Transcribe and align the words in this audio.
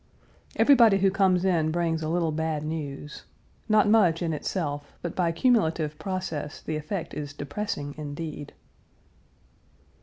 Everybody 0.55 0.97
who 0.97 1.11
comes 1.11 1.45
in 1.45 1.69
brings 1.69 2.01
a 2.01 2.09
little 2.09 2.31
bad 2.31 2.63
news 2.63 3.25
not 3.69 3.87
much, 3.87 4.23
in 4.23 4.33
itself, 4.33 4.91
but 5.03 5.15
by 5.15 5.31
cumulative 5.31 5.99
process 5.99 6.59
the 6.59 6.75
effect 6.75 7.13
is 7.13 7.33
depressing, 7.33 7.93
indeed. 7.99 8.51